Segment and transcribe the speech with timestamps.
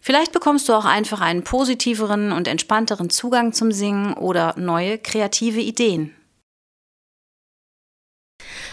[0.00, 5.60] Vielleicht bekommst du auch einfach einen positiveren und entspannteren Zugang zum Singen oder neue kreative
[5.60, 6.14] Ideen.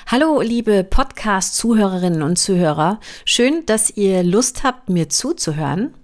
[0.07, 2.99] Hallo, liebe Podcast-Zuhörerinnen und Zuhörer.
[3.25, 5.95] Schön, dass ihr Lust habt, mir zuzuhören.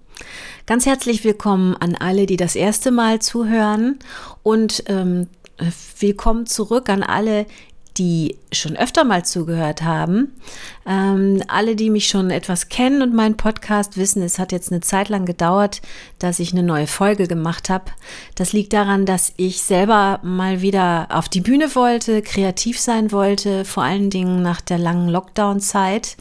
[0.66, 4.00] Ganz herzlich willkommen an alle, die das erste Mal zuhören
[4.42, 5.28] und ähm,
[6.00, 7.46] willkommen zurück an alle,
[7.98, 10.34] die schon öfter mal zugehört haben.
[10.86, 14.82] Ähm, alle, die mich schon etwas kennen und meinen Podcast wissen, es hat jetzt eine
[14.82, 15.82] Zeit lang gedauert,
[16.20, 17.86] dass ich eine neue Folge gemacht habe.
[18.36, 23.66] Das liegt daran, dass ich selber mal wieder auf die Bühne wollte, kreativ sein wollte,
[23.66, 26.18] vor allen Dingen nach der langen Lockdown-Zeit.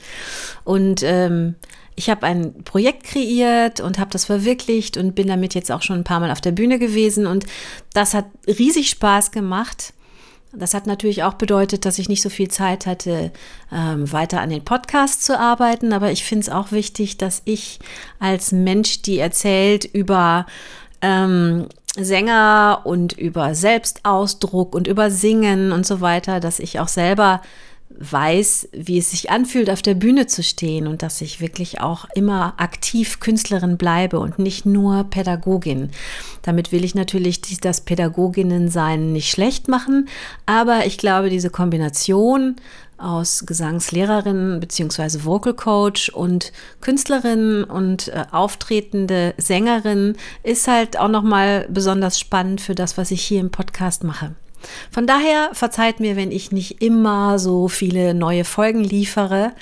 [0.64, 1.54] Und ähm,
[2.00, 5.96] ich habe ein Projekt kreiert und habe das verwirklicht und bin damit jetzt auch schon
[5.96, 7.26] ein paar Mal auf der Bühne gewesen.
[7.26, 7.44] Und
[7.92, 9.92] das hat riesig Spaß gemacht.
[10.52, 13.30] Das hat natürlich auch bedeutet, dass ich nicht so viel Zeit hatte,
[13.72, 15.92] ähm, weiter an den Podcast zu arbeiten.
[15.92, 17.78] Aber ich finde es auch wichtig, dass ich
[18.18, 20.46] als Mensch, die erzählt über
[21.02, 27.42] ähm, Sänger und über Selbstausdruck und über Singen und so weiter, dass ich auch selber
[28.00, 32.06] weiß, wie es sich anfühlt, auf der Bühne zu stehen und dass ich wirklich auch
[32.14, 35.90] immer aktiv Künstlerin bleibe und nicht nur Pädagogin.
[36.42, 40.08] Damit will ich natürlich das Pädagoginnensein nicht schlecht machen,
[40.46, 42.56] aber ich glaube, diese Kombination
[42.96, 45.24] aus Gesangslehrerin bzw.
[45.24, 52.60] Vocal Coach und Künstlerin und äh, auftretende Sängerin ist halt auch noch mal besonders spannend
[52.60, 54.34] für das, was ich hier im Podcast mache.
[54.90, 59.52] Von daher verzeiht mir, wenn ich nicht immer so viele neue Folgen liefere,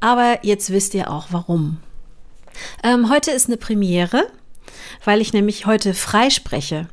[0.00, 1.78] aber jetzt wisst ihr auch warum.
[2.82, 4.26] Ähm, heute ist eine Premiere,
[5.04, 6.88] weil ich nämlich heute frei spreche.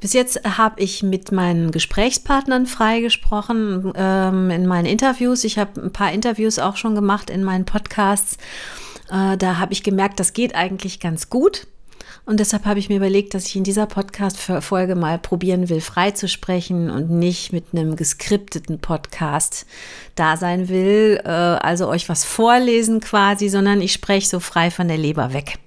[0.00, 5.44] Bis jetzt habe ich mit meinen Gesprächspartnern frei gesprochen ähm, in meinen Interviews.
[5.44, 8.36] Ich habe ein paar Interviews auch schon gemacht in meinen Podcasts.
[9.10, 11.66] Äh, da habe ich gemerkt, das geht eigentlich ganz gut.
[12.26, 16.10] Und deshalb habe ich mir überlegt, dass ich in dieser Podcast-Folge mal probieren will, frei
[16.10, 19.64] zu sprechen und nicht mit einem geskripteten Podcast
[20.16, 24.88] da sein will, äh, also euch was vorlesen quasi, sondern ich spreche so frei von
[24.88, 25.60] der Leber weg.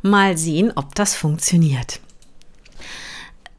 [0.00, 2.00] Mal sehen, ob das funktioniert.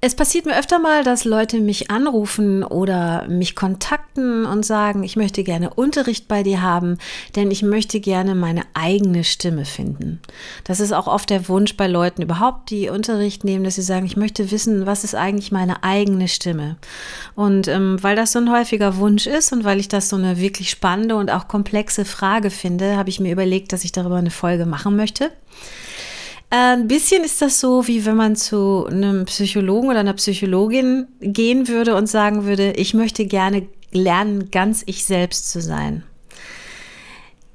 [0.02, 5.18] Es passiert mir öfter mal, dass Leute mich anrufen oder mich kontakten und sagen, ich
[5.18, 6.98] möchte gerne Unterricht bei dir haben,
[7.36, 10.22] denn ich möchte gerne meine eigene Stimme finden.
[10.64, 14.06] Das ist auch oft der Wunsch bei Leuten überhaupt, die Unterricht nehmen, dass sie sagen,
[14.06, 16.78] ich möchte wissen, was ist eigentlich meine eigene Stimme.
[17.36, 20.40] Und ähm, weil das so ein häufiger Wunsch ist und weil ich das so eine
[20.40, 24.32] wirklich spannende und auch komplexe Frage finde, habe ich mir überlegt, dass ich darüber eine
[24.32, 25.30] Folge machen möchte.
[26.52, 31.68] Ein bisschen ist das so, wie wenn man zu einem Psychologen oder einer Psychologin gehen
[31.68, 36.04] würde und sagen würde, ich möchte gerne lernen, ganz ich selbst zu sein.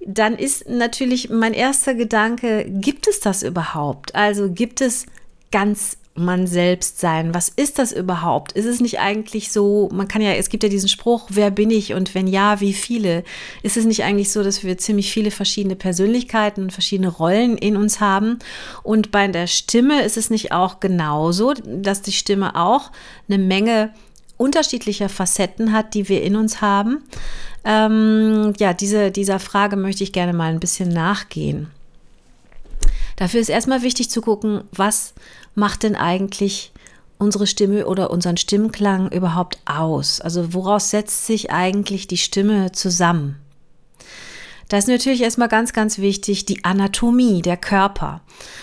[0.06, 4.14] Dann ist natürlich mein erster Gedanke, gibt es das überhaupt?
[4.14, 5.06] Also gibt es
[5.50, 7.34] ganz man selbst sein?
[7.34, 8.52] Was ist das überhaupt?
[8.52, 11.70] Ist es nicht eigentlich so, man kann ja, es gibt ja diesen Spruch, wer bin
[11.70, 13.24] ich und wenn ja, wie viele?
[13.62, 17.76] Ist es nicht eigentlich so, dass wir ziemlich viele verschiedene Persönlichkeiten und verschiedene Rollen in
[17.76, 18.38] uns haben?
[18.82, 22.92] Und bei der Stimme ist es nicht auch genauso, dass die Stimme auch
[23.28, 23.92] eine Menge
[24.36, 27.02] unterschiedlicher Facetten hat, die wir in uns haben?
[27.64, 31.68] Ähm, ja, diese, dieser Frage möchte ich gerne mal ein bisschen nachgehen.
[33.16, 35.14] Dafür ist erstmal wichtig zu gucken, was
[35.54, 36.72] macht denn eigentlich
[37.18, 40.20] unsere Stimme oder unseren Stimmklang überhaupt aus?
[40.20, 43.36] Also woraus setzt sich eigentlich die Stimme zusammen?
[44.68, 48.22] Da ist natürlich erstmal ganz, ganz wichtig die Anatomie, der Körper.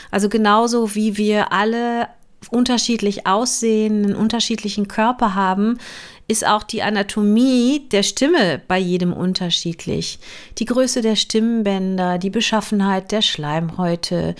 [0.09, 2.07] Also genauso wie wir alle
[2.49, 5.77] unterschiedlich aussehen, einen unterschiedlichen Körper haben,
[6.27, 10.19] ist auch die Anatomie der Stimme bei jedem unterschiedlich.
[10.57, 14.35] Die Größe der Stimmbänder, die Beschaffenheit der Schleimhäute,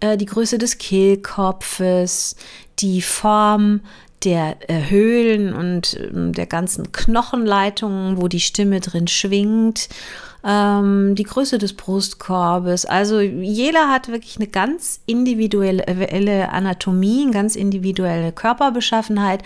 [0.00, 2.36] äh, die Größe des Kehlkopfes,
[2.78, 3.80] die Form
[4.24, 9.88] der äh, Höhlen und äh, der ganzen Knochenleitungen, wo die Stimme drin schwingt,
[10.44, 12.84] ähm, die Größe des Brustkorbes.
[12.84, 19.42] Also jeder hat wirklich eine ganz individuelle Anatomie, eine ganz individuelle Körperbeschaffenheit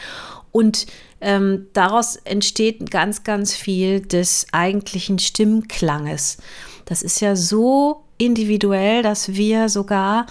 [0.51, 0.87] und
[1.21, 6.39] ähm, daraus entsteht ganz, ganz viel des eigentlichen Stimmklanges.
[6.85, 10.27] Das ist ja so individuell, dass wir sogar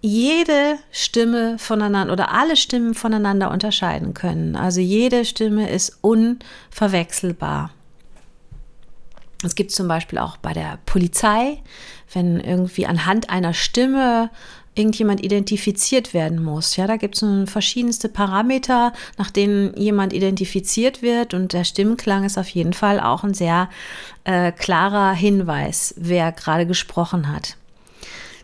[0.00, 4.56] jede Stimme voneinander oder alle Stimmen voneinander unterscheiden können.
[4.56, 7.70] Also jede Stimme ist unverwechselbar.
[9.42, 11.58] Es gibt zum Beispiel auch bei der Polizei,
[12.12, 14.30] wenn irgendwie anhand einer Stimme
[14.76, 16.76] irgendjemand identifiziert werden muss.
[16.76, 22.38] Ja, da gibt es verschiedenste Parameter, nach denen jemand identifiziert wird und der Stimmklang ist
[22.38, 23.70] auf jeden Fall auch ein sehr
[24.24, 27.56] äh, klarer Hinweis, wer gerade gesprochen hat.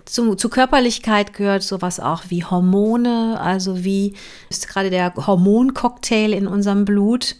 [0.04, 4.14] Zu, zu Körperlichkeit gehört sowas auch wie Hormone, also wie
[4.50, 7.36] ist gerade der Hormoncocktail in unserem Blut.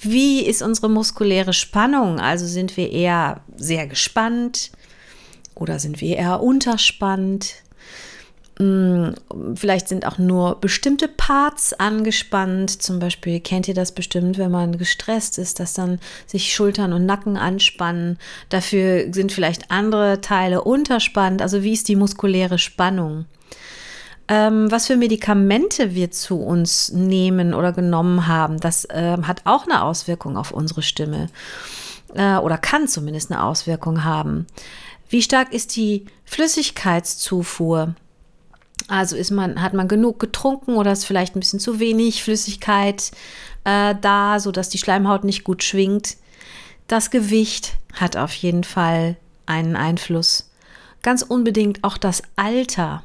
[0.00, 2.20] Wie ist unsere muskuläre Spannung?
[2.20, 4.70] Also sind wir eher sehr gespannt
[5.54, 7.54] oder sind wir eher unterspannt?
[8.58, 9.14] Hm,
[9.54, 12.82] vielleicht sind auch nur bestimmte Parts angespannt.
[12.82, 17.04] Zum Beispiel kennt ihr das bestimmt, wenn man gestresst ist, dass dann sich Schultern und
[17.04, 18.18] Nacken anspannen.
[18.48, 21.42] Dafür sind vielleicht andere Teile unterspannt.
[21.42, 23.26] Also wie ist die muskuläre Spannung?
[24.28, 29.66] Ähm, was für Medikamente wir zu uns nehmen oder genommen haben, das äh, hat auch
[29.66, 31.28] eine Auswirkung auf unsere Stimme
[32.14, 34.46] äh, oder kann zumindest eine Auswirkung haben.
[35.08, 37.94] Wie stark ist die Flüssigkeitszufuhr?
[38.88, 43.12] Also ist man, hat man genug getrunken oder ist vielleicht ein bisschen zu wenig Flüssigkeit
[43.64, 46.16] äh, da, sodass die Schleimhaut nicht gut schwingt.
[46.88, 50.50] Das Gewicht hat auf jeden Fall einen Einfluss.
[51.02, 53.02] Ganz unbedingt auch das Alter,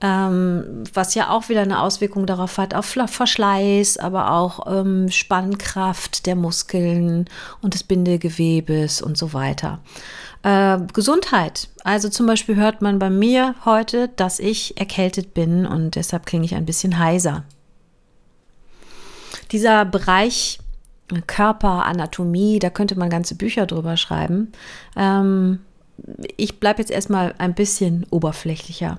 [0.00, 6.26] ähm, was ja auch wieder eine Auswirkung darauf hat, auf Verschleiß, aber auch ähm, Spannkraft
[6.26, 7.28] der Muskeln
[7.60, 9.80] und des Bindegewebes und so weiter.
[10.42, 11.68] Äh, Gesundheit.
[11.84, 16.46] Also zum Beispiel hört man bei mir heute, dass ich erkältet bin und deshalb klinge
[16.46, 17.44] ich ein bisschen heiser.
[19.52, 20.60] Dieser Bereich
[21.12, 24.52] äh, Körper, Anatomie, da könnte man ganze Bücher drüber schreiben.
[24.96, 25.60] Ähm,
[26.38, 28.98] ich bleibe jetzt erstmal ein bisschen oberflächlicher.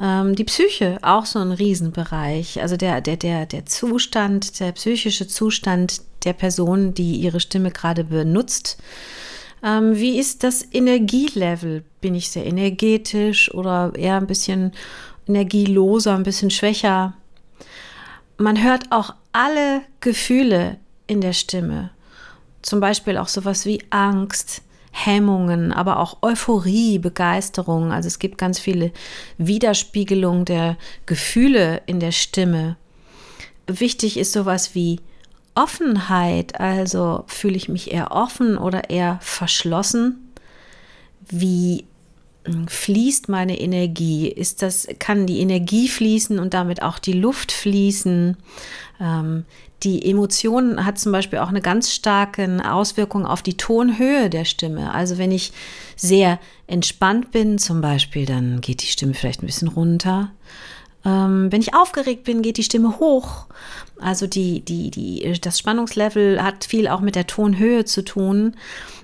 [0.00, 2.60] Ähm, die Psyche, auch so ein Riesenbereich.
[2.60, 8.04] Also der, der, der, der Zustand, der psychische Zustand der Person, die ihre Stimme gerade
[8.04, 8.78] benutzt.
[9.62, 11.84] Ähm, wie ist das Energielevel?
[12.00, 14.72] Bin ich sehr energetisch oder eher ein bisschen
[15.26, 17.14] energieloser, ein bisschen schwächer?
[18.36, 20.76] Man hört auch alle Gefühle
[21.06, 21.90] in der Stimme.
[22.62, 24.62] Zum Beispiel auch sowas wie Angst,
[24.96, 27.90] Hemmungen, aber auch Euphorie, Begeisterung.
[27.90, 28.92] Also es gibt ganz viele
[29.38, 32.76] Widerspiegelungen der Gefühle in der Stimme.
[33.66, 35.00] Wichtig ist sowas wie
[35.56, 40.32] Offenheit, also fühle ich mich eher offen oder eher verschlossen?
[41.28, 41.84] Wie
[42.44, 44.28] hm, fließt meine Energie?
[44.28, 48.36] Ist das, kann die Energie fließen und damit auch die Luft fließen?
[49.00, 49.44] Ähm,
[49.84, 54.92] die Emotion hat zum Beispiel auch eine ganz starke Auswirkung auf die Tonhöhe der Stimme.
[54.92, 55.52] Also wenn ich
[55.96, 60.32] sehr entspannt bin zum Beispiel, dann geht die Stimme vielleicht ein bisschen runter.
[61.04, 63.46] Ähm, wenn ich aufgeregt bin, geht die Stimme hoch.
[64.00, 68.56] Also die, die, die, das Spannungslevel hat viel auch mit der Tonhöhe zu tun.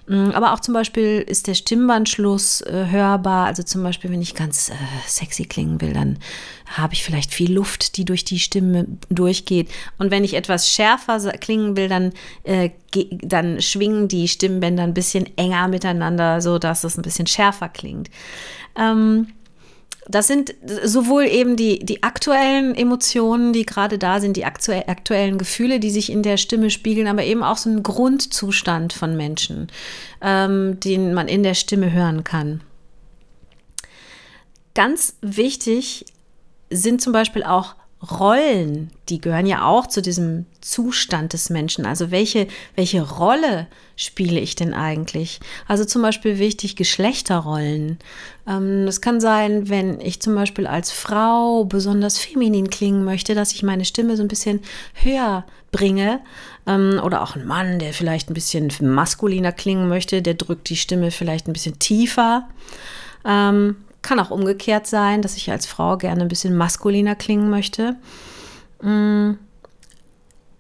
[0.07, 3.47] Mm, aber auch zum Beispiel ist der Stimmbandschluss äh, hörbar.
[3.47, 4.75] Also zum Beispiel, wenn ich ganz äh,
[5.07, 6.19] sexy klingen will, dann
[6.67, 9.69] habe ich vielleicht viel Luft, die durch die Stimme durchgeht.
[9.99, 12.13] Und wenn ich etwas schärfer klingen will, dann,
[12.45, 12.71] äh,
[13.23, 18.11] dann schwingen die Stimmbänder ein bisschen enger miteinander, sodass es ein bisschen schärfer klingt.
[18.77, 19.29] Ähm,
[20.11, 20.55] das sind
[20.85, 26.11] sowohl eben die, die aktuellen Emotionen, die gerade da sind, die aktuellen Gefühle, die sich
[26.11, 29.69] in der Stimme spiegeln, aber eben auch so ein Grundzustand von Menschen,
[30.21, 32.63] ähm, den man in der Stimme hören kann.
[34.75, 36.07] Ganz wichtig
[36.71, 41.85] sind zum Beispiel auch Rollen, die gehören ja auch zu diesem Zustand des Menschen.
[41.85, 45.39] Also welche, welche Rolle spiele ich denn eigentlich?
[45.69, 47.99] Also zum Beispiel wichtig Geschlechterrollen.
[48.47, 53.53] Ähm, es kann sein, wenn ich zum Beispiel als Frau besonders feminin klingen möchte, dass
[53.53, 54.61] ich meine Stimme so ein bisschen
[54.95, 56.21] höher bringe.
[56.67, 60.77] Ähm, oder auch ein Mann, der vielleicht ein bisschen maskuliner klingen möchte, der drückt die
[60.77, 62.49] Stimme vielleicht ein bisschen tiefer.
[63.27, 67.97] Ähm, kann auch umgekehrt sein, dass ich als Frau gerne ein bisschen maskuliner klingen möchte.
[68.83, 69.33] Mm.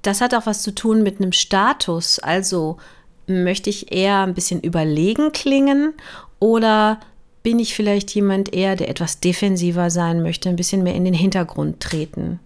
[0.02, 2.18] Das hat auch was zu tun mit einem Status.
[2.20, 2.78] Also
[3.26, 5.92] möchte ich eher ein bisschen überlegen klingen
[6.38, 6.98] oder
[7.42, 11.14] bin ich vielleicht jemand eher, der etwas defensiver sein möchte, ein bisschen mehr in den
[11.14, 12.40] Hintergrund treten?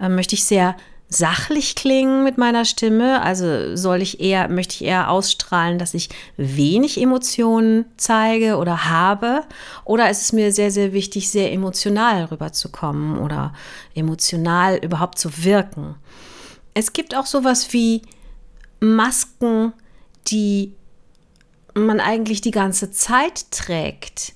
[0.00, 0.76] Ähm, möchte ich sehr
[1.14, 3.22] sachlich klingen mit meiner Stimme?
[3.22, 9.42] Also soll ich eher, möchte ich eher ausstrahlen, dass ich wenig Emotionen zeige oder habe?
[9.84, 13.52] Oder ist es mir sehr, sehr wichtig, sehr emotional rüberzukommen oder
[13.94, 15.96] emotional überhaupt zu wirken?
[16.74, 18.02] Es gibt auch sowas wie
[18.80, 19.72] Masken,
[20.28, 20.74] die
[21.74, 24.34] man eigentlich die ganze Zeit trägt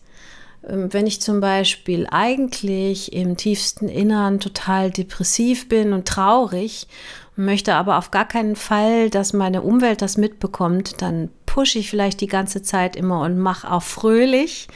[0.69, 6.89] wenn ich zum Beispiel eigentlich im tiefsten Innern total depressiv bin und traurig,
[7.37, 12.21] möchte aber auf gar keinen Fall, dass meine Umwelt das mitbekommt, dann pushe ich vielleicht
[12.21, 14.69] die ganze Zeit immer und mache auch fröhlich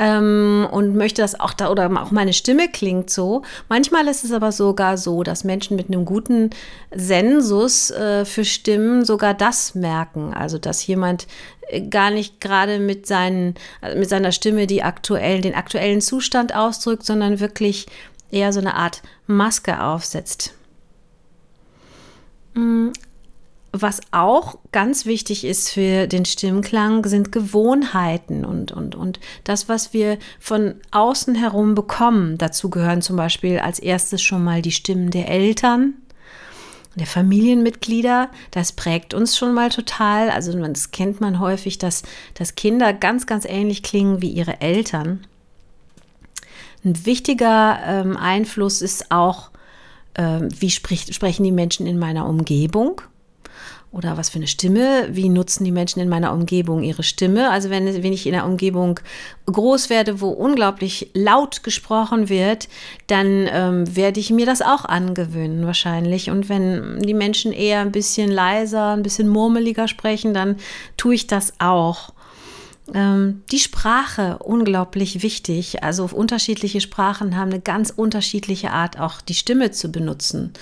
[0.00, 3.42] ähm, und möchte das auch da oder auch meine Stimme klingt so.
[3.68, 6.50] Manchmal ist es aber sogar so, dass Menschen mit einem guten
[6.90, 10.32] Sensus äh, für Stimmen sogar das merken.
[10.32, 11.26] Also dass jemand
[11.68, 16.56] äh, gar nicht gerade mit, seinen, äh, mit seiner Stimme die aktuell, den aktuellen Zustand
[16.56, 17.86] ausdrückt, sondern wirklich
[18.30, 20.54] eher so eine Art Maske aufsetzt.
[23.72, 29.92] Was auch ganz wichtig ist für den Stimmklang, sind Gewohnheiten und, und, und das, was
[29.92, 32.36] wir von außen herum bekommen.
[32.36, 35.94] Dazu gehören zum Beispiel als erstes schon mal die Stimmen der Eltern,
[36.96, 38.30] der Familienmitglieder.
[38.50, 40.30] Das prägt uns schon mal total.
[40.30, 42.02] Also das kennt man häufig, dass,
[42.34, 45.24] dass Kinder ganz, ganz ähnlich klingen wie ihre Eltern.
[46.84, 49.50] Ein wichtiger ähm, Einfluss ist auch,
[50.16, 53.00] ähm, wie spricht, sprechen die Menschen in meiner Umgebung
[53.92, 57.50] oder was für eine Stimme, wie nutzen die Menschen in meiner Umgebung ihre Stimme.
[57.50, 59.00] Also wenn, wenn ich in einer Umgebung
[59.46, 62.68] groß werde, wo unglaublich laut gesprochen wird,
[63.08, 66.30] dann ähm, werde ich mir das auch angewöhnen wahrscheinlich.
[66.30, 70.56] Und wenn die Menschen eher ein bisschen leiser, ein bisschen murmeliger sprechen, dann
[70.96, 72.12] tue ich das auch
[72.94, 75.82] ähm, die Sprache unglaublich wichtig.
[75.82, 80.52] Also unterschiedliche Sprachen haben eine ganz unterschiedliche Art, auch die Stimme zu benutzen.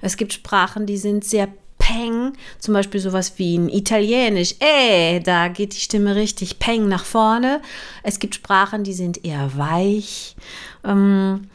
[0.00, 1.48] Es gibt Sprachen, die sind sehr
[1.88, 7.06] Peng, zum Beispiel sowas wie ein Italienisch, äh, da geht die Stimme richtig Peng nach
[7.06, 7.62] vorne.
[8.02, 10.36] Es gibt Sprachen, die sind eher weich.
[10.84, 11.48] Ähm,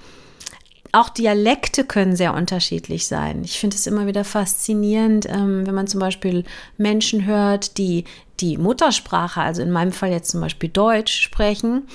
[0.92, 3.44] auch Dialekte können sehr unterschiedlich sein.
[3.44, 6.46] Ich finde es immer wieder faszinierend, ähm, wenn man zum Beispiel
[6.78, 8.06] Menschen hört, die
[8.40, 11.88] die Muttersprache, also in meinem Fall jetzt zum Beispiel Deutsch sprechen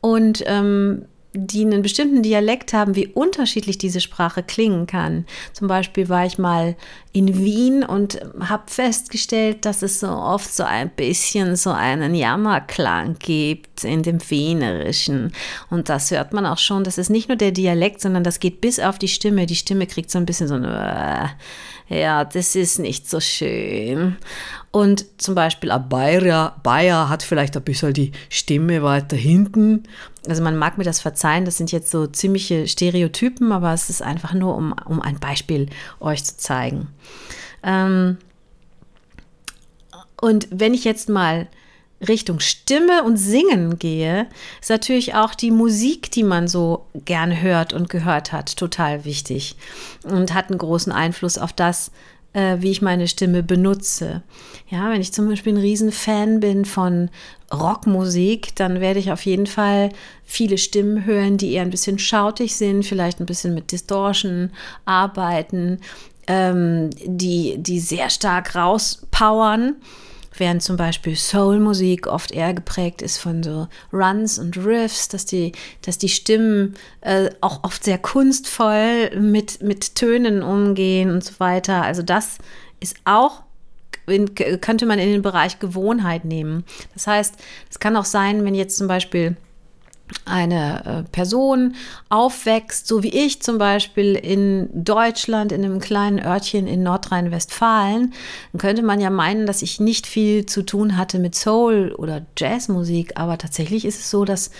[0.00, 5.26] und ähm, die einen bestimmten Dialekt haben, wie unterschiedlich diese Sprache klingen kann.
[5.52, 6.76] Zum Beispiel war ich mal
[7.12, 13.16] in Wien und habe festgestellt, dass es so oft so ein bisschen so einen Jammerklang
[13.18, 15.32] gibt in dem Wienerischen.
[15.70, 16.82] Und das hört man auch schon.
[16.82, 19.46] Das ist nicht nur der Dialekt, sondern das geht bis auf die Stimme.
[19.46, 21.30] Die Stimme kriegt so ein bisschen so eine,
[21.90, 24.16] ja, das ist nicht so schön.
[24.70, 29.82] Und zum Beispiel ein Bayer, Bayer hat vielleicht ein bisschen die Stimme weiter hinten.
[30.28, 34.02] Also man mag mir das verzeihen, das sind jetzt so ziemliche Stereotypen, aber es ist
[34.02, 35.66] einfach nur, um, um ein Beispiel
[35.98, 36.88] euch zu zeigen.
[37.64, 38.18] Ähm
[40.20, 41.48] und wenn ich jetzt mal
[42.06, 44.26] Richtung Stimme und Singen gehe,
[44.60, 49.56] ist natürlich auch die Musik, die man so gern hört und gehört hat, total wichtig
[50.04, 51.90] und hat einen großen Einfluss auf das,
[52.32, 54.22] äh, wie ich meine Stimme benutze.
[54.68, 57.10] Ja, wenn ich zum Beispiel ein Riesenfan bin von
[57.52, 59.90] Rockmusik, dann werde ich auf jeden Fall
[60.24, 64.52] viele Stimmen hören, die eher ein bisschen schautig sind, vielleicht ein bisschen mit Distortion
[64.86, 65.80] arbeiten,
[66.28, 69.76] ähm, die, die sehr stark rauspowern
[70.36, 75.52] während zum Beispiel Soul-Musik oft eher geprägt ist von so Runs und Riffs, dass die,
[75.82, 81.82] dass die Stimmen äh, auch oft sehr kunstvoll mit, mit Tönen umgehen und so weiter.
[81.82, 82.38] Also das
[82.80, 83.42] ist auch
[84.06, 86.64] in, könnte man in den Bereich Gewohnheit nehmen.
[86.94, 87.34] Das heißt,
[87.70, 89.36] es kann auch sein, wenn jetzt zum Beispiel
[90.24, 91.74] eine äh, Person
[92.08, 98.12] aufwächst, so wie ich zum Beispiel in Deutschland, in einem kleinen Örtchen in Nordrhein-Westfalen,
[98.52, 102.22] dann könnte man ja meinen, dass ich nicht viel zu tun hatte mit Soul oder
[102.36, 104.50] Jazzmusik, aber tatsächlich ist es so, dass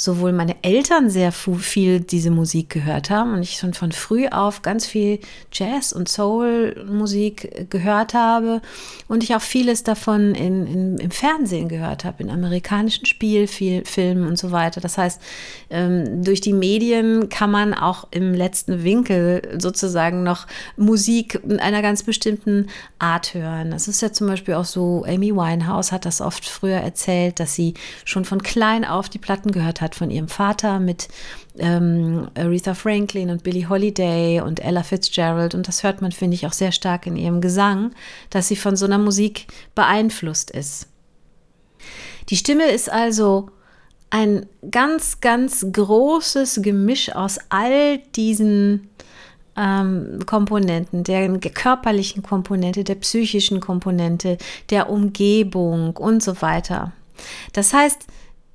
[0.00, 4.62] sowohl meine Eltern sehr viel diese Musik gehört haben und ich schon von früh auf
[4.62, 5.18] ganz viel
[5.52, 8.62] Jazz und Soul-Musik gehört habe
[9.08, 14.38] und ich auch vieles davon in, in, im Fernsehen gehört habe, in amerikanischen Spielfilmen und
[14.38, 14.80] so weiter.
[14.80, 15.20] Das heißt,
[15.68, 20.46] ähm, durch die Medien kann man auch im letzten Winkel sozusagen noch
[20.78, 23.70] Musik in einer ganz bestimmten Art hören.
[23.70, 27.54] Das ist ja zum Beispiel auch so, Amy Winehouse hat das oft früher erzählt, dass
[27.54, 27.74] sie
[28.06, 31.08] schon von klein auf die Platten gehört hat hat von ihrem Vater mit
[31.58, 35.54] ähm, Aretha Franklin und Billie Holiday und Ella Fitzgerald.
[35.54, 37.92] Und das hört man, finde ich, auch sehr stark in ihrem Gesang,
[38.30, 40.86] dass sie von so einer Musik beeinflusst ist.
[42.28, 43.50] Die Stimme ist also
[44.10, 48.88] ein ganz, ganz großes Gemisch aus all diesen
[49.56, 54.38] ähm, Komponenten, der körperlichen Komponente, der psychischen Komponente,
[54.70, 56.92] der Umgebung und so weiter.
[57.52, 58.06] Das heißt,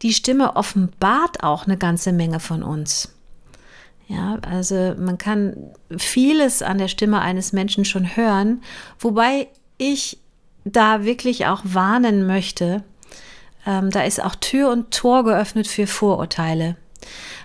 [0.05, 3.11] die Stimme offenbart auch eine ganze Menge von uns.
[4.07, 5.55] Ja, also man kann
[5.97, 8.61] vieles an der Stimme eines Menschen schon hören,
[8.99, 9.47] wobei
[9.79, 10.19] ich
[10.63, 12.83] da wirklich auch warnen möchte,
[13.65, 16.75] ähm, da ist auch Tür und Tor geöffnet für Vorurteile.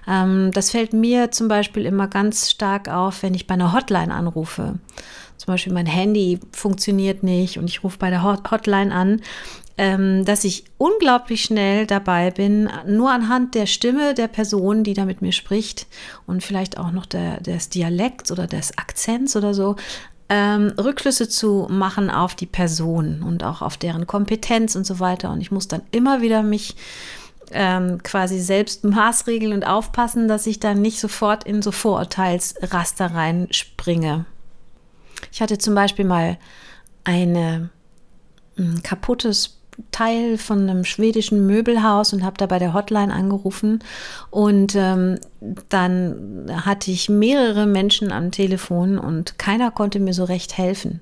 [0.07, 4.13] Ähm, das fällt mir zum Beispiel immer ganz stark auf, wenn ich bei einer Hotline
[4.13, 4.79] anrufe.
[5.39, 9.23] Zum Beispiel mein Handy funktioniert nicht und ich rufe bei der Hotline an,
[9.83, 15.23] dass ich unglaublich schnell dabei bin, nur anhand der Stimme der Person, die da mit
[15.23, 15.87] mir spricht
[16.27, 19.77] und vielleicht auch noch der, des Dialekts oder des Akzents oder so,
[20.29, 25.33] ähm, Rückschlüsse zu machen auf die Person und auch auf deren Kompetenz und so weiter.
[25.33, 26.77] Und ich muss dann immer wieder mich
[27.53, 34.27] ähm, quasi selbst maßregeln und aufpassen, dass ich dann nicht sofort in so Vorurteilsraster reinspringe.
[35.33, 36.39] Ich hatte zum Beispiel mal
[37.05, 37.71] ein
[38.57, 39.60] hm, kaputtes
[39.93, 43.81] Teil von einem schwedischen Möbelhaus und habe da bei der Hotline angerufen.
[44.31, 45.19] Und ähm,
[45.69, 51.01] dann hatte ich mehrere Menschen am Telefon und keiner konnte mir so recht helfen.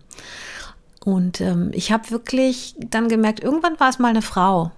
[1.04, 4.72] Und ähm, ich habe wirklich dann gemerkt, irgendwann war es mal eine Frau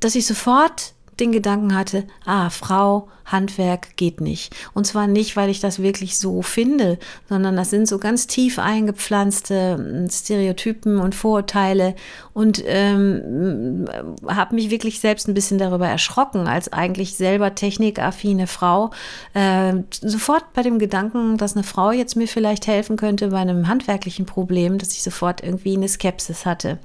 [0.00, 4.54] dass ich sofort den Gedanken hatte, ah, Frau, Handwerk geht nicht.
[4.74, 8.58] Und zwar nicht, weil ich das wirklich so finde, sondern das sind so ganz tief
[8.58, 11.94] eingepflanzte hm, Stereotypen und Vorurteile
[12.32, 13.86] und ähm,
[14.26, 18.90] habe mich wirklich selbst ein bisschen darüber erschrocken, als eigentlich selber technikaffine Frau,
[19.34, 23.68] äh, sofort bei dem Gedanken, dass eine Frau jetzt mir vielleicht helfen könnte bei einem
[23.68, 26.78] handwerklichen Problem, dass ich sofort irgendwie eine Skepsis hatte.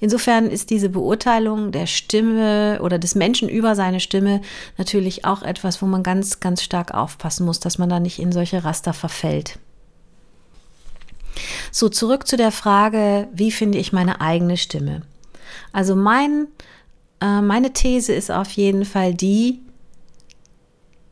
[0.00, 4.40] Insofern ist diese Beurteilung der Stimme oder des Menschen über seine Stimme
[4.78, 8.32] natürlich auch etwas, wo man ganz, ganz stark aufpassen muss, dass man da nicht in
[8.32, 9.58] solche Raster verfällt.
[11.70, 15.02] So, zurück zu der Frage, wie finde ich meine eigene Stimme?
[15.72, 16.46] Also mein,
[17.20, 19.60] äh, meine These ist auf jeden Fall die,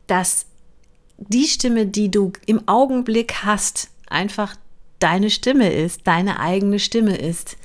[0.07, 0.47] dass
[1.17, 4.55] die Stimme, die du im Augenblick hast, einfach
[4.97, 7.57] deine Stimme ist, deine eigene Stimme ist.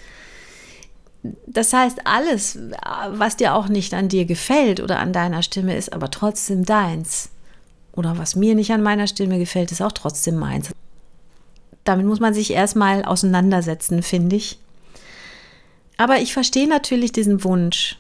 [1.23, 2.59] Das heißt, alles,
[3.09, 7.31] was dir auch nicht an dir gefällt oder an deiner Stimme, ist aber trotzdem deins.
[7.93, 10.71] Oder was mir nicht an meiner Stimme gefällt, ist auch trotzdem meins.
[11.85, 14.59] Damit muss man sich erstmal auseinandersetzen, finde ich.
[15.97, 17.99] Aber ich verstehe natürlich diesen Wunsch.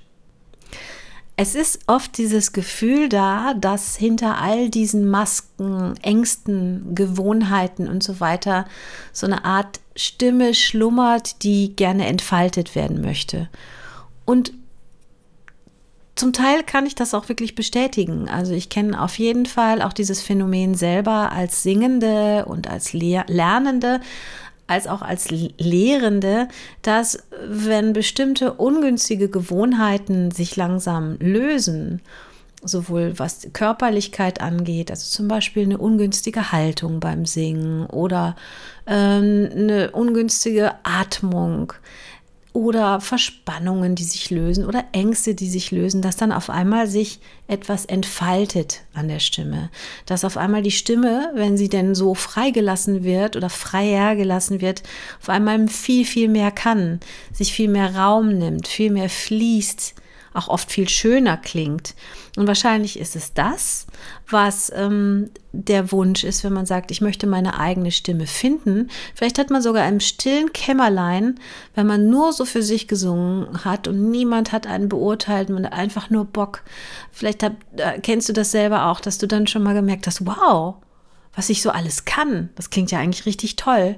[1.40, 8.18] Es ist oft dieses Gefühl da, dass hinter all diesen Masken, Ängsten, Gewohnheiten und so
[8.18, 8.66] weiter
[9.12, 13.48] so eine Art Stimme schlummert, die gerne entfaltet werden möchte.
[14.24, 14.52] Und
[16.16, 18.28] zum Teil kann ich das auch wirklich bestätigen.
[18.28, 24.00] Also ich kenne auf jeden Fall auch dieses Phänomen selber als Singende und als Lernende,
[24.68, 26.46] als auch als Lehrende,
[26.82, 32.00] dass wenn bestimmte ungünstige Gewohnheiten sich langsam lösen,
[32.62, 38.36] sowohl was Körperlichkeit angeht, also zum Beispiel eine ungünstige Haltung beim Singen oder
[38.86, 41.72] ähm, eine ungünstige Atmung
[42.52, 47.20] oder Verspannungen, die sich lösen oder Ängste, die sich lösen, dass dann auf einmal sich
[47.46, 49.70] etwas entfaltet an der Stimme.
[50.06, 54.82] Dass auf einmal die Stimme, wenn sie denn so freigelassen wird oder freier gelassen wird,
[55.20, 57.00] auf einmal viel, viel mehr kann,
[57.32, 59.94] sich viel mehr Raum nimmt, viel mehr fließt,
[60.38, 61.94] auch oft viel schöner klingt.
[62.36, 63.86] Und wahrscheinlich ist es das,
[64.30, 68.90] was ähm, der Wunsch ist, wenn man sagt, ich möchte meine eigene Stimme finden.
[69.14, 71.40] Vielleicht hat man sogar im stillen Kämmerlein,
[71.74, 75.72] wenn man nur so für sich gesungen hat und niemand hat einen beurteilt, man hat
[75.72, 76.62] einfach nur Bock.
[77.10, 80.24] Vielleicht hab, äh, kennst du das selber auch, dass du dann schon mal gemerkt hast,
[80.24, 80.76] wow,
[81.34, 82.50] was ich so alles kann.
[82.54, 83.96] Das klingt ja eigentlich richtig toll.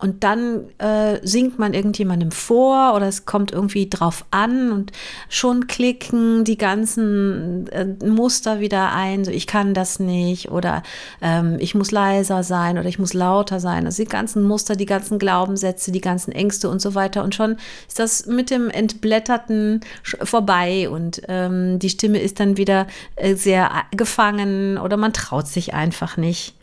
[0.00, 4.92] Und dann äh, singt man irgendjemandem vor oder es kommt irgendwie drauf an und
[5.28, 9.24] schon klicken die ganzen äh, Muster wieder ein.
[9.24, 10.82] So, ich kann das nicht oder
[11.20, 13.84] ähm, ich muss leiser sein oder ich muss lauter sein.
[13.84, 17.22] Also die ganzen Muster, die ganzen Glaubenssätze, die ganzen Ängste und so weiter.
[17.22, 22.86] Und schon ist das mit dem Entblätterten vorbei und ähm, die Stimme ist dann wieder
[23.16, 26.54] äh, sehr gefangen oder man traut sich einfach nicht.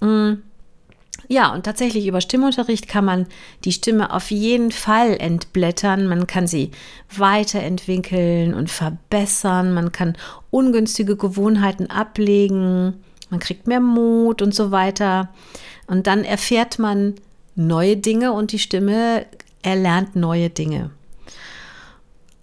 [0.00, 0.42] Mhm.
[1.32, 3.26] Ja, und tatsächlich über Stimmunterricht kann man
[3.64, 6.08] die Stimme auf jeden Fall entblättern.
[6.08, 6.72] Man kann sie
[7.16, 9.72] weiterentwickeln und verbessern.
[9.72, 10.16] Man kann
[10.50, 12.94] ungünstige Gewohnheiten ablegen.
[13.30, 15.28] Man kriegt mehr Mut und so weiter.
[15.86, 17.14] Und dann erfährt man
[17.54, 19.24] neue Dinge und die Stimme
[19.62, 20.90] erlernt neue Dinge.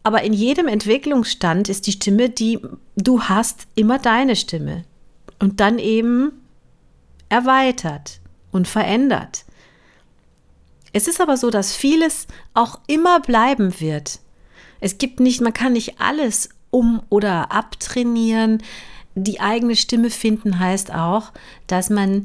[0.04, 2.60] Aber in jedem Entwicklungsstand ist die Stimme, die
[2.96, 4.86] du hast, immer deine Stimme.
[5.40, 6.32] Und dann eben
[7.28, 9.46] erweitert und verändert.
[10.94, 14.20] Es ist aber so, dass vieles auch immer bleiben wird.
[14.80, 18.64] Es gibt nicht, man kann nicht alles um oder abtrainieren.
[19.16, 21.32] Die eigene Stimme finden heißt auch,
[21.68, 22.24] dass man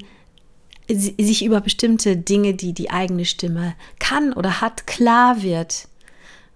[0.89, 5.89] sich über bestimmte Dinge, die die eigene Stimme kann oder hat, klar wird.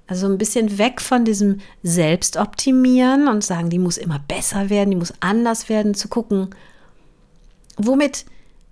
[0.07, 4.97] Also ein bisschen weg von diesem Selbstoptimieren und sagen, die muss immer besser werden, die
[4.97, 6.51] muss anders werden, zu gucken,
[7.77, 8.25] womit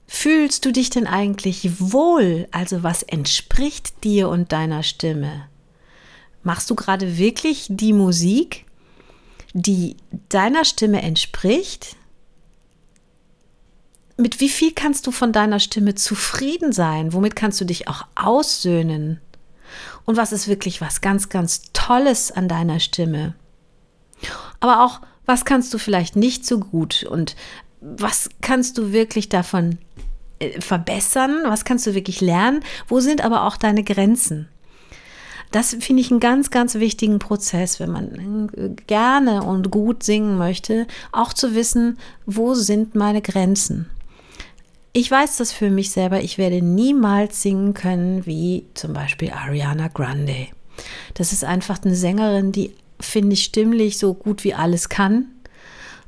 [0.07, 2.49] fühlst du dich denn eigentlich wohl?
[2.51, 5.49] Also was entspricht dir und deiner Stimme?
[6.43, 8.67] Machst du gerade wirklich die Musik,
[9.55, 9.97] die
[10.29, 11.97] deiner Stimme entspricht?
[14.17, 17.13] Mit wie viel kannst du von deiner Stimme zufrieden sein?
[17.13, 19.21] Womit kannst du dich auch aussöhnen?
[20.05, 23.35] Und was ist wirklich was ganz, ganz Tolles an deiner Stimme?
[24.61, 27.35] Aber auch, was kannst du vielleicht nicht so gut und
[27.85, 29.79] was kannst du wirklich davon
[30.39, 31.43] äh, verbessern?
[31.45, 32.61] Was kannst du wirklich lernen?
[32.89, 34.49] Wo sind aber auch deine Grenzen?
[35.51, 40.39] Das finde ich einen ganz, ganz wichtigen Prozess, wenn man äh, gerne und gut singen
[40.39, 43.89] möchte, auch zu wissen, wo sind meine Grenzen.
[44.93, 49.89] Ich weiß das für mich selber, ich werde niemals singen können wie zum Beispiel Ariana
[49.89, 50.47] Grande.
[51.15, 55.27] Das ist einfach eine Sängerin, die, finde ich, stimmlich so gut wie alles kann.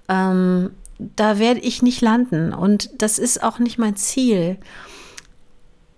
[0.09, 4.59] Ähm, da werde ich nicht landen und das ist auch nicht mein Ziel.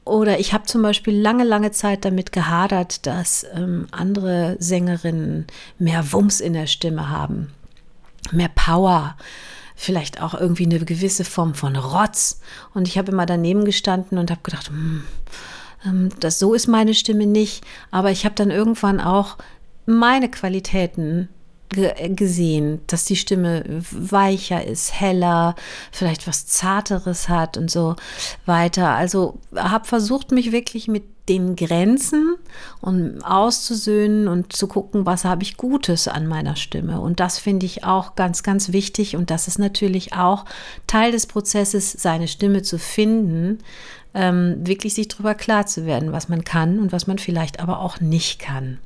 [0.05, 5.47] Oder ich habe zum Beispiel lange, lange Zeit damit gehadert, dass ähm, andere Sängerinnen
[5.79, 7.53] mehr Wumms in der Stimme haben,
[8.33, 9.17] mehr Power,
[9.77, 12.41] vielleicht auch irgendwie eine gewisse Form von Rotz.
[12.73, 15.05] Und ich habe immer daneben gestanden und habe gedacht, hm,
[15.85, 17.65] ähm, das, so ist meine Stimme nicht.
[17.91, 19.37] Aber ich habe dann irgendwann auch
[19.85, 21.29] meine Qualitäten
[21.69, 25.55] gesehen, dass die Stimme weicher ist, heller,
[25.93, 27.97] vielleicht was Zarteres hat und so
[28.47, 28.91] weiter.
[28.91, 32.37] Also habe versucht, mich wirklich mit den Grenzen
[32.81, 37.01] und auszusöhnen und zu gucken, was habe ich Gutes an meiner Stimme.
[37.01, 39.15] Und das finde ich auch ganz, ganz wichtig.
[39.15, 40.47] Und das ist natürlich auch
[40.87, 43.59] Teil des Prozesses, seine Stimme zu finden,
[44.15, 47.81] ähm, wirklich sich darüber klar zu werden, was man kann und was man vielleicht aber
[47.81, 48.79] auch nicht kann.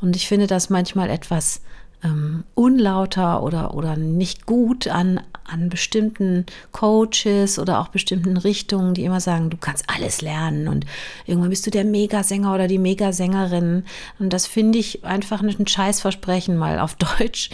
[0.00, 1.60] Und ich finde das manchmal etwas
[2.04, 5.20] ähm, unlauter oder, oder nicht gut an,
[5.52, 10.86] an bestimmten Coaches oder auch bestimmten Richtungen, die immer sagen, du kannst alles lernen und
[11.26, 13.84] irgendwann bist du der Megasänger oder die Megasängerin.
[14.18, 17.50] Und das finde ich einfach ein Scheißversprechen mal auf Deutsch.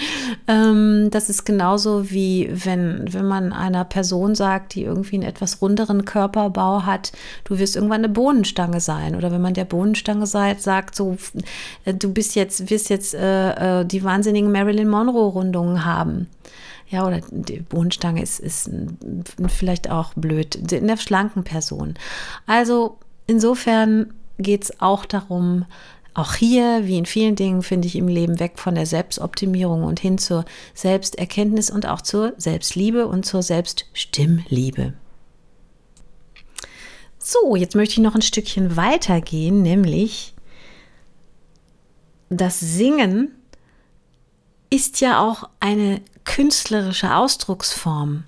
[0.46, 5.60] Ähm, das ist genauso wie wenn, wenn man einer Person sagt, die irgendwie einen etwas
[5.60, 7.12] runderen Körperbau hat,
[7.44, 9.14] du wirst irgendwann eine Bohnenstange sein.
[9.14, 11.16] Oder wenn man der Bohnenstange sagt, sagt so,
[11.84, 16.28] äh, du bist jetzt, wirst jetzt äh, äh die wahnsinnigen Marilyn Monroe-Rundungen haben.
[16.90, 18.70] Ja, oder die Bohnenstange ist, ist
[19.48, 21.94] vielleicht auch blöd, in der schlanken Person.
[22.46, 25.66] Also insofern geht es auch darum,
[26.14, 30.00] auch hier, wie in vielen Dingen, finde ich im Leben weg von der Selbstoptimierung und
[30.00, 34.94] hin zur Selbsterkenntnis und auch zur Selbstliebe und zur Selbststimmliebe.
[37.18, 40.34] So, jetzt möchte ich noch ein Stückchen weitergehen, nämlich
[42.30, 43.37] das Singen
[44.70, 48.24] ist ja auch eine künstlerische Ausdrucksform.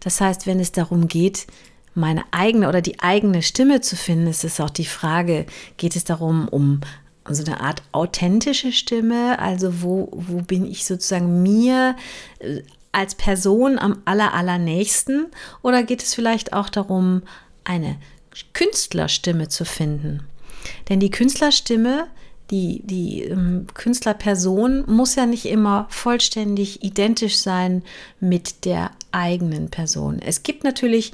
[0.00, 1.46] Das heißt, wenn es darum geht,
[1.94, 6.04] meine eigene oder die eigene Stimme zu finden, ist es auch die Frage, geht es
[6.04, 6.80] darum, um
[7.28, 11.96] so eine Art authentische Stimme, also wo, wo bin ich sozusagen mir
[12.40, 15.26] äh, als Person am aller, allernächsten
[15.62, 17.22] oder geht es vielleicht auch darum,
[17.64, 17.96] eine
[18.52, 20.24] Künstlerstimme zu finden?
[20.88, 22.06] Denn die Künstlerstimme
[22.54, 27.82] die, die ähm, Künstlerperson muss ja nicht immer vollständig identisch sein
[28.20, 30.20] mit der eigenen Person.
[30.24, 31.12] Es gibt natürlich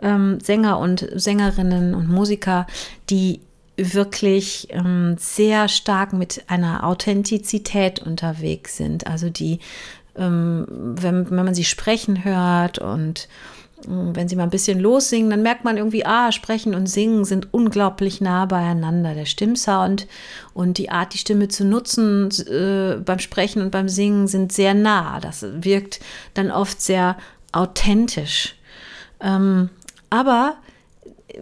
[0.00, 2.66] ähm, Sänger und Sängerinnen und Musiker,
[3.10, 3.40] die
[3.76, 9.06] wirklich ähm, sehr stark mit einer Authentizität unterwegs sind.
[9.06, 9.58] Also die,
[10.16, 13.28] ähm, wenn, wenn man sie sprechen hört und
[13.86, 17.52] wenn sie mal ein bisschen lossingen, dann merkt man irgendwie, ah, Sprechen und Singen sind
[17.52, 19.14] unglaublich nah beieinander.
[19.14, 20.06] Der Stimmsound
[20.52, 24.74] und die Art, die Stimme zu nutzen äh, beim Sprechen und beim Singen sind sehr
[24.74, 25.20] nah.
[25.20, 26.00] Das wirkt
[26.34, 27.16] dann oft sehr
[27.52, 28.56] authentisch.
[29.20, 29.70] Ähm,
[30.10, 30.56] aber
[31.28, 31.40] äh,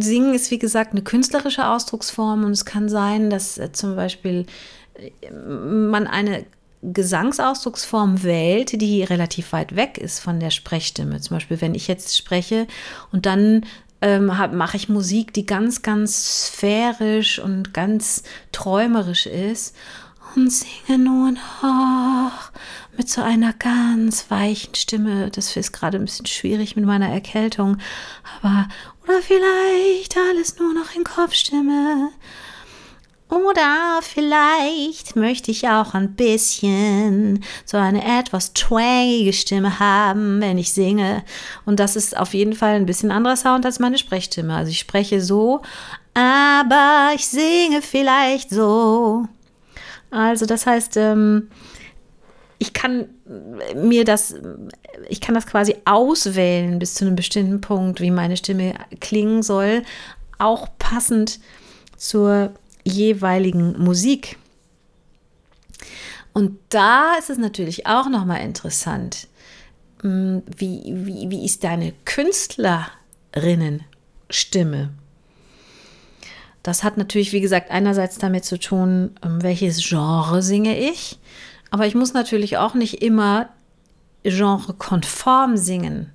[0.00, 4.46] Singen ist, wie gesagt, eine künstlerische Ausdrucksform und es kann sein, dass äh, zum Beispiel
[4.94, 6.46] äh, man eine
[6.92, 11.20] Gesangsausdrucksform wählt, die relativ weit weg ist von der Sprechstimme.
[11.20, 12.66] Zum Beispiel, wenn ich jetzt spreche
[13.12, 13.66] und dann
[14.02, 18.22] ähm, mache ich Musik, die ganz, ganz sphärisch und ganz
[18.52, 19.74] träumerisch ist
[20.34, 22.52] und singe nur noch
[22.96, 25.30] mit so einer ganz weichen Stimme.
[25.30, 27.78] Das ist gerade ein bisschen schwierig mit meiner Erkältung,
[28.40, 28.68] aber
[29.04, 32.10] oder vielleicht alles nur noch in Kopfstimme.
[33.28, 40.72] Oder vielleicht möchte ich auch ein bisschen so eine etwas twangige Stimme haben, wenn ich
[40.72, 41.24] singe.
[41.64, 44.54] Und das ist auf jeden Fall ein bisschen anderer Sound als meine Sprechstimme.
[44.54, 45.62] Also ich spreche so,
[46.14, 49.26] aber ich singe vielleicht so.
[50.10, 51.48] Also das heißt, ähm,
[52.58, 53.08] ich kann
[53.74, 54.34] mir das,
[55.08, 59.82] ich kann das quasi auswählen bis zu einem bestimmten Punkt, wie meine Stimme klingen soll,
[60.38, 61.40] auch passend
[61.96, 62.52] zur
[62.86, 64.38] jeweiligen Musik.
[66.32, 69.28] Und da ist es natürlich auch nochmal interessant,
[70.02, 74.90] hm, wie, wie, wie ist deine Künstlerinnenstimme?
[76.62, 81.18] Das hat natürlich, wie gesagt, einerseits damit zu tun, ähm, welches Genre singe ich.
[81.70, 83.48] Aber ich muss natürlich auch nicht immer
[84.24, 86.12] genrekonform singen.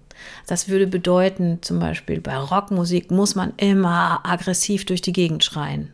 [0.48, 5.92] Das würde bedeuten, zum Beispiel bei Rockmusik muss man immer aggressiv durch die Gegend schreien.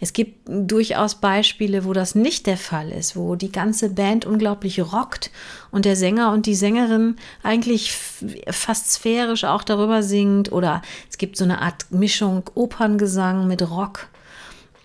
[0.00, 4.80] Es gibt durchaus Beispiele, wo das nicht der Fall ist, wo die ganze Band unglaublich
[4.80, 5.32] rockt
[5.70, 7.92] und der Sänger und die Sängerin eigentlich
[8.50, 10.80] fast sphärisch auch darüber singt oder
[11.10, 14.08] es gibt so eine Art Mischung Operngesang mit Rock.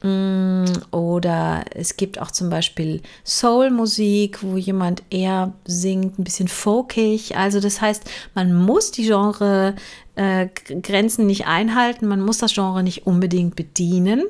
[0.02, 7.38] Mm, oder es gibt auch zum Beispiel Soul-Musik, wo jemand eher singt, ein bisschen folkig.
[7.38, 13.08] Also das heißt, man muss die Genre-Grenzen äh, nicht einhalten, man muss das Genre nicht
[13.08, 14.24] unbedingt bedienen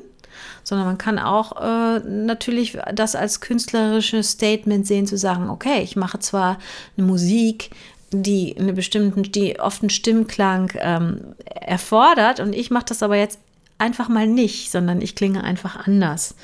[0.62, 5.96] sondern man kann auch äh, natürlich das als künstlerisches Statement sehen, zu sagen, okay, ich
[5.96, 6.58] mache zwar
[6.96, 7.70] eine Musik,
[8.10, 13.38] die eine bestimmten, die oft einen Stimmklang ähm, erfordert und ich mache das aber jetzt
[13.78, 16.34] einfach mal nicht, sondern ich klinge einfach anders.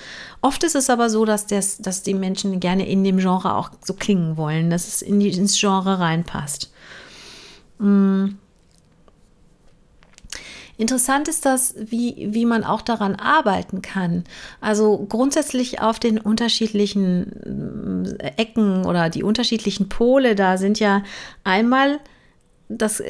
[0.41, 3.71] Oft ist es aber so, dass, das, dass die Menschen gerne in dem Genre auch
[3.85, 6.73] so klingen wollen, dass es in die, ins Genre reinpasst.
[7.79, 8.31] Mm.
[10.81, 14.25] Interessant ist das, wie, wie man auch daran arbeiten kann.
[14.63, 21.03] Also grundsätzlich auf den unterschiedlichen äh, Ecken oder die unterschiedlichen Pole da sind ja
[21.45, 21.99] einmal
[22.73, 23.03] das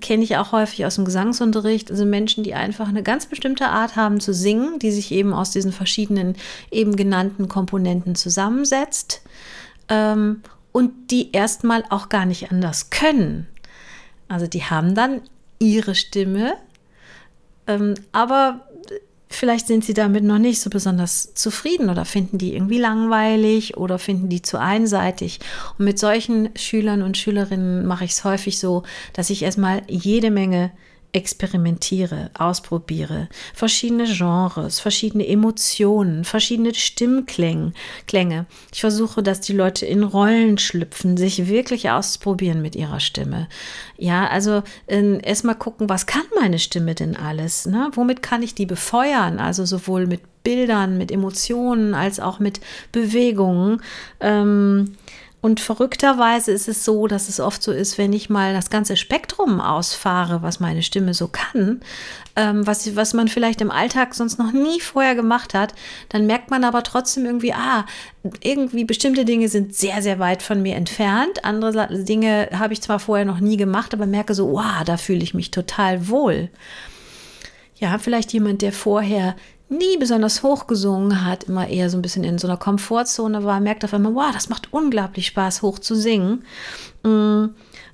[0.00, 3.96] kenne ich auch häufig aus dem Gesangsunterricht, also Menschen, die einfach eine ganz bestimmte Art
[3.96, 6.36] haben zu singen, die sich eben aus diesen verschiedenen
[6.70, 9.20] eben genannten Komponenten zusammensetzt
[9.90, 10.40] ähm,
[10.72, 13.46] und die erstmal auch gar nicht anders können.
[14.26, 15.20] Also die haben dann
[15.58, 16.54] ihre Stimme,
[17.66, 18.60] ähm, aber
[19.28, 23.98] vielleicht sind sie damit noch nicht so besonders zufrieden oder finden die irgendwie langweilig oder
[23.98, 25.40] finden die zu einseitig.
[25.78, 30.30] Und mit solchen Schülern und Schülerinnen mache ich es häufig so, dass ich erstmal jede
[30.30, 30.70] Menge
[31.14, 37.72] experimentiere, ausprobiere, verschiedene Genres, verschiedene Emotionen, verschiedene Stimmklänge.
[38.06, 38.46] Klänge.
[38.72, 43.48] Ich versuche, dass die Leute in Rollen schlüpfen, sich wirklich ausprobieren mit ihrer Stimme.
[43.96, 47.66] Ja, also äh, erstmal gucken, was kann meine Stimme denn alles?
[47.66, 47.90] Ne?
[47.94, 49.38] Womit kann ich die befeuern?
[49.38, 52.60] Also sowohl mit Bildern, mit Emotionen als auch mit
[52.92, 53.80] Bewegungen.
[54.20, 54.96] Ähm,
[55.44, 58.96] und verrückterweise ist es so, dass es oft so ist, wenn ich mal das ganze
[58.96, 61.82] Spektrum ausfahre, was meine Stimme so kann,
[62.34, 65.74] ähm, was, was man vielleicht im Alltag sonst noch nie vorher gemacht hat,
[66.08, 67.84] dann merkt man aber trotzdem irgendwie, ah,
[68.42, 71.44] irgendwie bestimmte Dinge sind sehr, sehr weit von mir entfernt.
[71.44, 75.22] Andere Dinge habe ich zwar vorher noch nie gemacht, aber merke so, wow, da fühle
[75.22, 76.48] ich mich total wohl.
[77.76, 79.36] Ja, vielleicht jemand, der vorher
[79.68, 83.60] nie besonders hoch gesungen hat, immer eher so ein bisschen in so einer Komfortzone war,
[83.60, 86.44] merkt auf einmal, wow, das macht unglaublich Spaß, hoch zu singen.
[87.02, 87.46] Mm,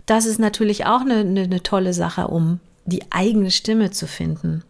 [0.07, 4.65] das ist natürlich auch eine, eine, eine tolle Sache, um die eigene Stimme zu finden.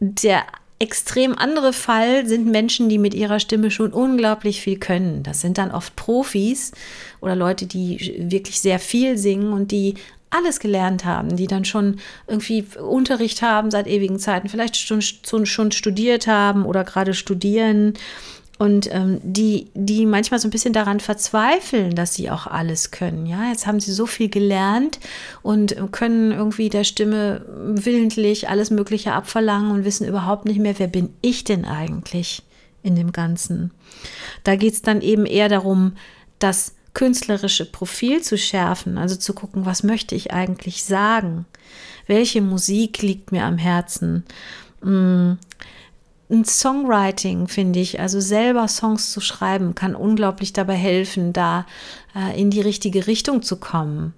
[0.00, 0.44] Der
[0.78, 5.22] extrem andere Fall sind Menschen, die mit ihrer Stimme schon unglaublich viel können.
[5.22, 6.72] Das sind dann oft Profis
[7.20, 9.94] oder Leute, die wirklich sehr viel singen und die
[10.30, 15.72] alles gelernt haben, die dann schon irgendwie Unterricht haben seit ewigen Zeiten, vielleicht schon, schon
[15.72, 17.94] studiert haben oder gerade studieren
[18.58, 23.26] und ähm, die, die manchmal so ein bisschen daran verzweifeln, dass sie auch alles können.
[23.26, 24.98] Ja, jetzt haben sie so viel gelernt
[25.42, 30.88] und können irgendwie der Stimme willentlich alles Mögliche abverlangen und wissen überhaupt nicht mehr, wer
[30.88, 32.42] bin ich denn eigentlich
[32.82, 33.72] in dem Ganzen.
[34.42, 35.92] Da geht es dann eben eher darum,
[36.38, 41.44] dass künstlerische Profil zu schärfen, also zu gucken, was möchte ich eigentlich sagen?
[42.06, 44.24] Welche Musik liegt mir am Herzen?
[44.82, 45.32] Mm,
[46.30, 51.66] ein Songwriting, finde ich, also selber Songs zu schreiben, kann unglaublich dabei helfen, da
[52.14, 54.14] äh, in die richtige Richtung zu kommen.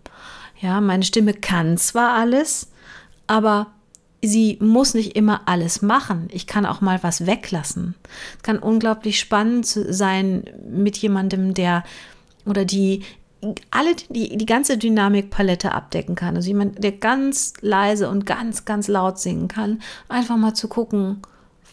[0.60, 2.68] Ja, meine Stimme kann zwar alles,
[3.26, 3.72] aber
[4.22, 6.28] sie muss nicht immer alles machen.
[6.30, 7.96] Ich kann auch mal was weglassen.
[8.36, 11.82] Es kann unglaublich spannend sein mit jemandem, der
[12.48, 13.02] oder die
[13.70, 16.34] alle die, die ganze Dynamikpalette abdecken kann.
[16.34, 21.22] Also jemand, der ganz leise und ganz, ganz laut singen kann, einfach mal zu gucken,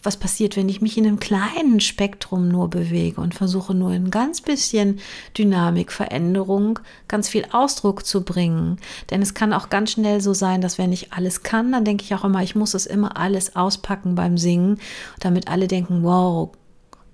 [0.06, 4.10] was passiert, wenn ich mich in einem kleinen Spektrum nur bewege und versuche nur ein
[4.10, 5.00] ganz bisschen
[5.36, 8.78] Dynamik, Veränderung, ganz viel Ausdruck zu bringen.
[9.10, 12.04] Denn es kann auch ganz schnell so sein, dass wenn ich alles kann, dann denke
[12.04, 14.78] ich auch immer, ich muss es immer alles auspacken beim Singen,
[15.18, 16.50] damit alle denken, wow,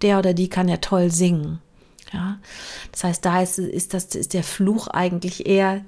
[0.02, 1.61] der oder die kann ja toll singen.
[2.12, 2.38] Ja,
[2.90, 5.84] das heißt, da ist, ist, das, ist der Fluch eigentlich eher,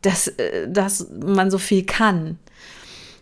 [0.00, 2.38] dass, äh, dass man so viel kann.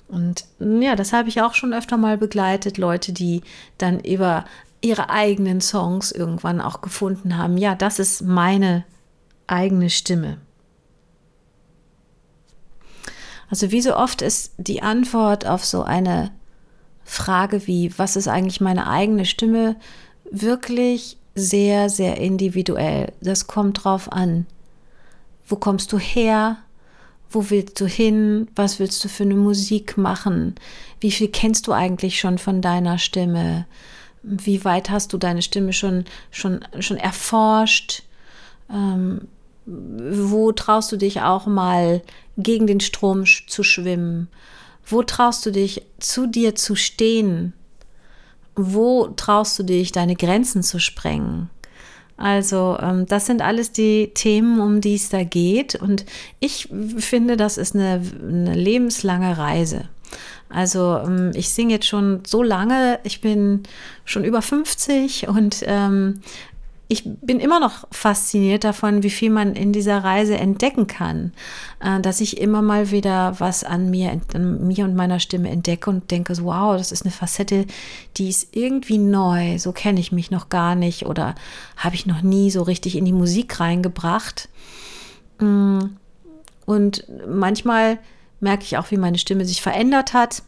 [0.08, 3.42] Und ja, das habe ich auch schon öfter mal begleitet, Leute, die
[3.78, 4.44] dann über
[4.80, 7.56] ihre eigenen Songs irgendwann auch gefunden haben.
[7.56, 8.84] Ja, das ist meine
[9.46, 10.38] eigene Stimme.
[13.50, 16.30] Also wie so oft ist die Antwort auf so eine
[17.04, 19.76] Frage wie, was ist eigentlich meine eigene Stimme,
[20.30, 23.12] wirklich sehr, sehr individuell.
[23.20, 24.46] Das kommt drauf an.
[25.46, 26.58] Wo kommst du her?
[27.30, 28.48] Wo willst du hin?
[28.54, 30.54] Was willst du für eine Musik machen?
[31.00, 33.66] Wie viel kennst du eigentlich schon von deiner Stimme?
[34.22, 38.02] Wie weit hast du deine Stimme schon, schon, schon erforscht?
[38.70, 39.28] Ähm,
[39.66, 42.02] wo traust du dich auch mal
[42.36, 44.28] gegen den Strom zu schwimmen?
[44.84, 47.52] Wo traust du dich zu dir zu stehen?
[48.60, 51.50] Wo traust du dich deine Grenzen zu sprengen?
[52.16, 55.74] Also ähm, das sind alles die Themen, um die es da geht.
[55.74, 56.04] Und
[56.38, 56.68] ich
[56.98, 59.88] finde, das ist eine, eine lebenslange Reise.
[60.50, 63.62] Also ähm, ich singe jetzt schon so lange, ich bin
[64.04, 66.20] schon über 50 und ähm,
[66.92, 71.32] ich bin immer noch fasziniert davon, wie viel man in dieser Reise entdecken kann,
[71.78, 75.88] äh, dass ich immer mal wieder was an mir, an mir und meiner Stimme entdecke
[75.88, 77.66] und denke, wow, das ist eine Facette,
[78.16, 81.36] die ist irgendwie neu, so kenne ich mich noch gar nicht oder
[81.76, 84.48] habe ich noch nie so richtig in die Musik reingebracht.
[85.38, 85.78] Mm,
[86.66, 87.98] und manchmal
[88.40, 90.42] merke ich auch, wie meine Stimme sich verändert hat.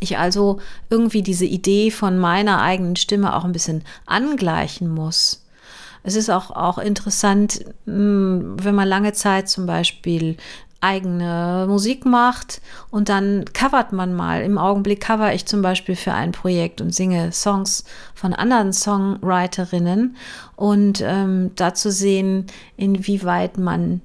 [0.00, 5.39] Ich also irgendwie diese Idee von meiner eigenen Stimme auch ein bisschen angleichen muss.
[6.02, 10.36] Es ist auch, auch interessant, hm, wenn man lange Zeit zum Beispiel
[10.80, 12.60] eigene Musik macht
[12.90, 14.42] und dann covert man mal.
[14.42, 17.84] Im Augenblick cover ich zum Beispiel für ein Projekt und singe Songs
[18.14, 20.16] von anderen Songwriterinnen
[20.56, 24.00] und ähm, dazu sehen, inwieweit man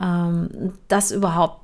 [0.00, 1.59] ähm, das überhaupt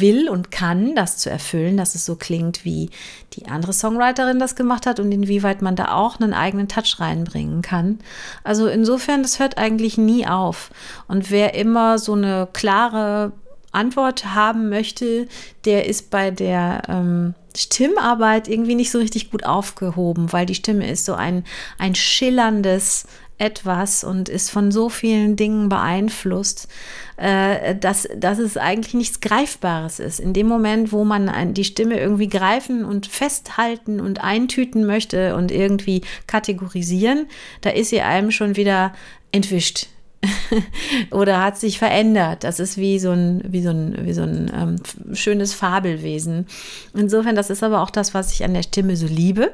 [0.00, 2.90] will und kann, das zu erfüllen, dass es so klingt, wie
[3.34, 7.62] die andere Songwriterin das gemacht hat und inwieweit man da auch einen eigenen Touch reinbringen
[7.62, 7.98] kann.
[8.44, 10.70] Also insofern, das hört eigentlich nie auf.
[11.06, 13.32] Und wer immer so eine klare
[13.72, 15.28] Antwort haben möchte,
[15.64, 20.88] der ist bei der ähm, Stimmarbeit irgendwie nicht so richtig gut aufgehoben, weil die Stimme
[20.90, 21.44] ist so ein,
[21.78, 23.06] ein schillerndes,
[23.38, 26.68] etwas und ist von so vielen Dingen beeinflusst,
[27.16, 30.20] äh, dass, dass es eigentlich nichts Greifbares ist.
[30.20, 35.52] In dem Moment, wo man die Stimme irgendwie greifen und festhalten und eintüten möchte und
[35.52, 37.26] irgendwie kategorisieren,
[37.60, 38.92] da ist sie einem schon wieder
[39.32, 39.86] entwischt.
[41.12, 42.42] oder hat sich verändert.
[42.42, 46.46] Das ist wie so ein, wie so ein, wie so ein ähm, schönes Fabelwesen.
[46.92, 49.52] Insofern, das ist aber auch das, was ich an der Stimme so liebe.